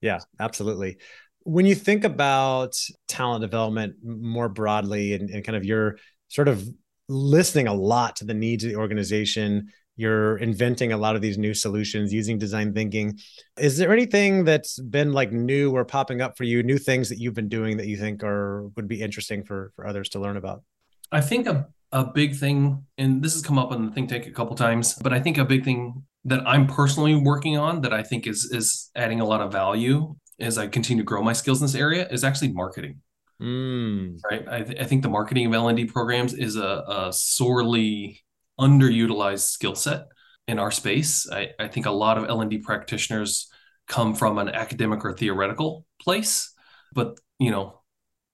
[0.00, 0.98] Yeah, absolutely.
[1.44, 6.66] When you think about talent development more broadly and, and kind of your sort of
[7.08, 11.36] listening a lot to the needs of the organization, you're inventing a lot of these
[11.36, 13.18] new solutions using design thinking.
[13.58, 17.18] Is there anything that's been like new or popping up for you new things that
[17.18, 20.36] you've been doing that you think are would be interesting for for others to learn
[20.36, 20.62] about?
[21.10, 24.26] I think a, a big thing and this has come up in the think tank
[24.26, 27.94] a couple times but i think a big thing that i'm personally working on that
[27.94, 31.32] i think is is adding a lot of value as i continue to grow my
[31.32, 33.00] skills in this area is actually marketing.
[33.40, 34.18] Mm.
[34.28, 34.44] right?
[34.48, 38.20] I, th- I think the marketing of l&d programs is a, a sorely
[38.58, 40.06] underutilized skill set
[40.46, 41.28] in our space.
[41.30, 43.48] I, I think a lot of L&D practitioners
[43.86, 46.52] come from an academic or theoretical place,
[46.92, 47.80] but you know,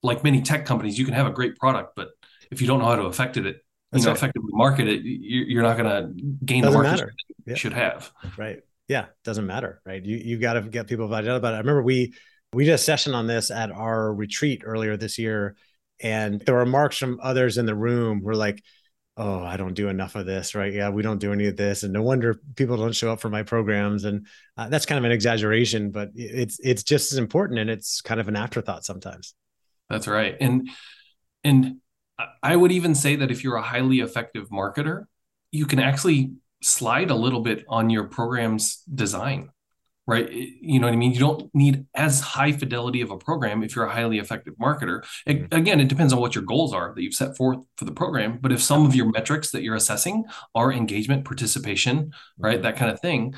[0.02, 2.10] like many tech companies, you can have a great product, but
[2.50, 4.16] if you don't know how to affect it, you know, right.
[4.16, 7.54] effectively market it, you're not going to gain doesn't the market you yeah.
[7.54, 8.10] should have.
[8.36, 8.58] Right.
[8.88, 9.06] Yeah.
[9.24, 9.80] Doesn't matter.
[9.86, 10.04] Right.
[10.04, 11.28] You you got to get people about it.
[11.30, 12.14] I remember we
[12.52, 15.56] we did a session on this at our retreat earlier this year,
[16.00, 18.62] and the remarks from others in the room were like,
[19.16, 20.72] oh i don't do enough of this right?
[20.72, 21.82] Yeah we don't do any of this.
[21.82, 24.04] And no wonder people don't show up for my programs.
[24.04, 28.00] And uh, that's kind of an exaggeration but it's it's just as important and it's
[28.00, 29.34] kind of an afterthought sometimes.
[29.88, 30.36] That's right.
[30.40, 30.68] And
[31.44, 31.76] and
[32.42, 35.04] i would even say that if you're a highly effective marketer
[35.50, 39.50] you can actually slide a little bit on your program's design
[40.06, 40.30] right?
[40.30, 41.12] You know what I mean?
[41.12, 45.04] You don't need as high fidelity of a program if you're a highly effective marketer.
[45.26, 45.58] It, mm-hmm.
[45.58, 48.38] again, it depends on what your goals are that you've set forth for the program.
[48.40, 52.62] But if some of your metrics that you're assessing are engagement, participation, right, mm-hmm.
[52.64, 53.34] that kind of thing,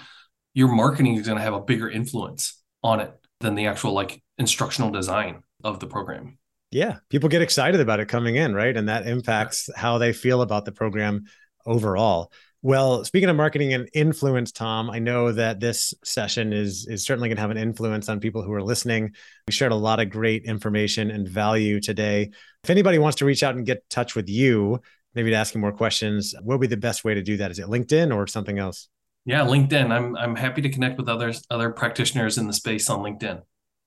[0.54, 4.22] your marketing is going to have a bigger influence on it than the actual like
[4.38, 6.38] instructional design of the program.
[6.72, 8.76] Yeah, people get excited about it coming in, right?
[8.76, 11.24] And that impacts how they feel about the program
[11.64, 12.32] overall.
[12.66, 17.28] Well, speaking of marketing and influence, Tom, I know that this session is is certainly
[17.28, 19.12] going to have an influence on people who are listening.
[19.46, 22.32] We shared a lot of great information and value today.
[22.64, 24.80] If anybody wants to reach out and get in touch with you,
[25.14, 27.52] maybe to ask you more questions, what would be the best way to do that?
[27.52, 28.88] Is it LinkedIn or something else?
[29.24, 29.92] Yeah, LinkedIn.
[29.92, 33.42] I'm I'm happy to connect with others other practitioners in the space on LinkedIn.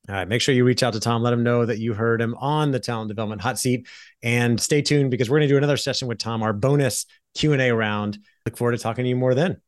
[0.07, 1.21] All right, make sure you reach out to Tom.
[1.21, 3.89] Let him know that you heard him on the Talent Development Hot Seat,
[4.23, 7.51] and stay tuned because we're going to do another session with Tom, our bonus Q
[7.51, 9.61] and A round Look forward to talking to you more then.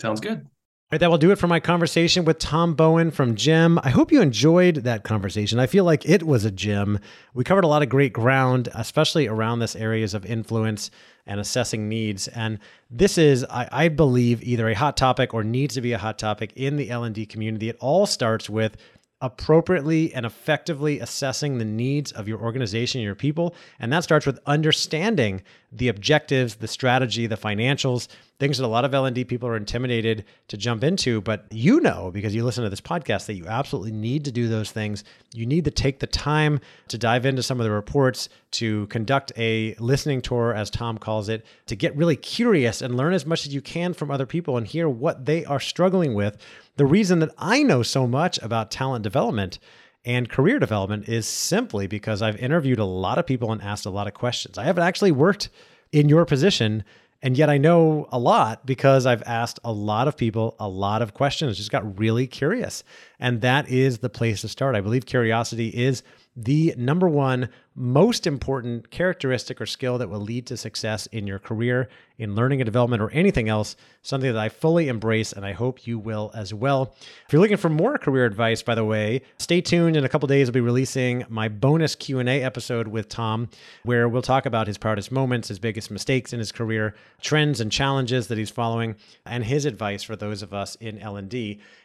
[0.00, 0.38] Sounds good.
[0.38, 3.78] All right, that will do it for my conversation with Tom Bowen from Gem.
[3.82, 5.58] I hope you enjoyed that conversation.
[5.58, 7.00] I feel like it was a gem.
[7.34, 10.90] We covered a lot of great ground, especially around this areas of influence
[11.26, 12.28] and assessing needs.
[12.28, 12.60] And
[12.90, 16.18] this is, I, I believe, either a hot topic or needs to be a hot
[16.18, 17.68] topic in the L&D community.
[17.68, 18.78] It all starts with
[19.20, 23.54] appropriately and effectively assessing the needs of your organization, your people.
[23.78, 25.42] And that starts with understanding
[25.76, 28.08] the objectives, the strategy, the financials,
[28.38, 32.10] things that a lot of L&D people are intimidated to jump into, but you know
[32.12, 35.04] because you listen to this podcast that you absolutely need to do those things.
[35.32, 39.32] You need to take the time to dive into some of the reports, to conduct
[39.36, 43.46] a listening tour as Tom calls it, to get really curious and learn as much
[43.46, 46.36] as you can from other people and hear what they are struggling with.
[46.76, 49.58] The reason that I know so much about talent development
[50.04, 53.90] and career development is simply because I've interviewed a lot of people and asked a
[53.90, 54.58] lot of questions.
[54.58, 55.48] I haven't actually worked
[55.92, 56.84] in your position
[57.24, 61.00] and yet I know a lot because I've asked a lot of people a lot
[61.00, 62.84] of questions, just got really curious.
[63.18, 64.76] And that is the place to start.
[64.76, 66.02] I believe curiosity is
[66.36, 71.38] the number one most important characteristic or skill that will lead to success in your
[71.38, 71.88] career,
[72.18, 73.76] in learning and development, or anything else.
[74.02, 76.94] Something that I fully embrace, and I hope you will as well.
[77.26, 79.96] If you're looking for more career advice, by the way, stay tuned.
[79.96, 83.48] In a couple days, I'll be releasing my bonus Q and A episode with Tom,
[83.82, 87.72] where we'll talk about his proudest moments, his biggest mistakes in his career, trends and
[87.72, 88.96] challenges that he's following,
[89.26, 91.34] and his advice for those of us in L and.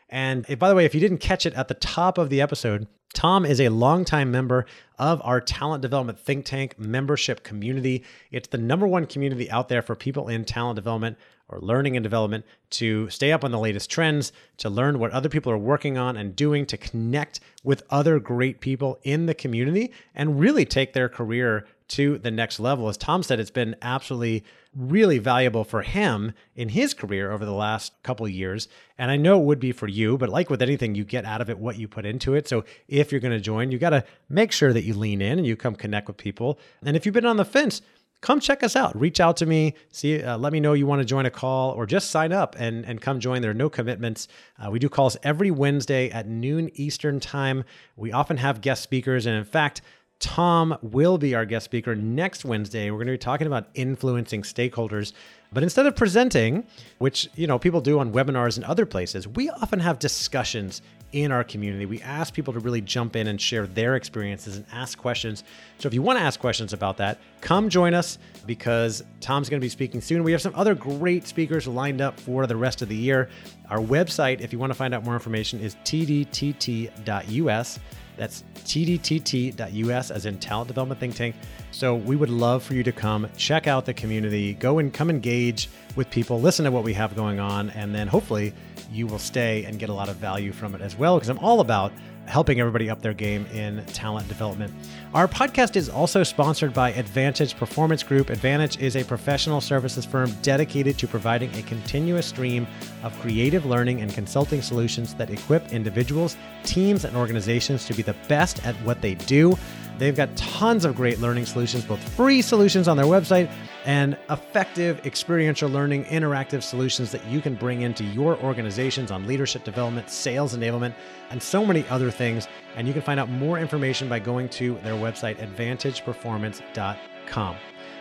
[0.09, 2.87] And by the way, if you didn't catch it at the top of the episode,
[3.13, 4.65] Tom is a longtime member
[4.99, 8.03] of our talent development think tank membership community.
[8.31, 12.03] It's the number one community out there for people in talent development or learning and
[12.03, 15.97] development to stay up on the latest trends, to learn what other people are working
[15.97, 20.93] on and doing, to connect with other great people in the community and really take
[20.93, 22.87] their career to the next level.
[22.87, 24.43] As Tom said, it's been absolutely
[24.75, 28.67] really valuable for him in his career over the last couple years.
[28.97, 31.41] And I know it would be for you, but like with anything, you get out
[31.41, 32.47] of it what you put into it.
[32.47, 35.39] So if you're going to join, you got to make sure that you lean in
[35.39, 36.59] and you come connect with people.
[36.83, 37.81] And if you've been on the fence,
[38.21, 38.99] come check us out.
[38.99, 39.73] Reach out to me.
[39.91, 42.55] See, uh, let me know you want to join a call or just sign up
[42.59, 43.41] and, and come join.
[43.41, 44.27] There are no commitments.
[44.63, 47.63] Uh, we do calls every Wednesday at noon Eastern time.
[47.95, 49.25] We often have guest speakers.
[49.25, 49.81] And in fact,
[50.19, 52.91] Tom will be our guest speaker next Wednesday.
[52.91, 55.13] We're going to be talking about influencing stakeholders.
[55.53, 56.65] But instead of presenting,
[56.97, 61.31] which you know people do on webinars and other places, we often have discussions in
[61.31, 61.85] our community.
[61.85, 65.43] We ask people to really jump in and share their experiences and ask questions.
[65.79, 69.59] So if you want to ask questions about that, come join us because Tom's going
[69.59, 70.23] to be speaking soon.
[70.23, 73.29] We have some other great speakers lined up for the rest of the year.
[73.69, 77.79] Our website, if you want to find out more information, is tdtt.us.
[78.19, 81.35] That's tdtt.us, as in Talent Development Think Tank.
[81.71, 85.09] So we would love for you to come check out the community, go and come
[85.09, 88.53] engage with people, listen to what we have going on, and then hopefully
[88.91, 91.15] you will stay and get a lot of value from it as well.
[91.15, 91.93] Because I'm all about
[92.29, 94.71] helping everybody up their game in talent development.
[95.15, 98.29] Our podcast is also sponsored by Advantage Performance Group.
[98.29, 102.67] Advantage is a professional services firm dedicated to providing a continuous stream
[103.01, 108.15] of creative learning and consulting solutions that equip individuals, teams, and organizations to be the
[108.27, 109.57] best at what they do.
[109.99, 113.51] They've got tons of great learning solutions, both free solutions on their website
[113.85, 119.65] and effective experiential learning, interactive solutions that you can bring into your organizations on leadership
[119.65, 120.93] development, sales enablement,
[121.29, 122.47] and so many other things.
[122.75, 127.55] And you can find out more information by going to their website, advantageperformance.com.
[127.55, 127.57] All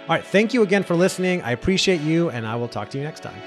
[0.08, 1.42] right, thank you again for listening.
[1.42, 3.38] I appreciate you, and I will talk to you next time.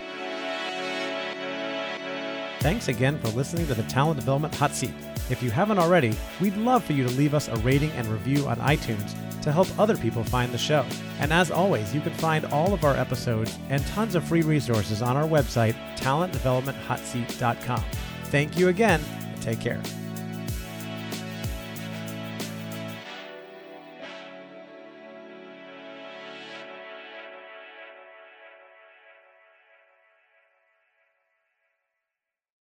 [2.60, 4.92] Thanks again for listening to the Talent Development Hot Seat.
[5.32, 8.48] If you haven't already, we'd love for you to leave us a rating and review
[8.48, 10.86] on iTunes to help other people find the show.
[11.20, 15.02] And as always, you can find all of our episodes and tons of free resources
[15.02, 17.84] on our website, talentdevelopmenthotseat.com.
[18.26, 19.82] Thank you again, and take care.